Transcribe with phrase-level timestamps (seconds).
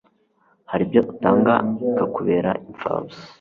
[0.71, 3.19] hari ibyo utanga bikakubera imfabusa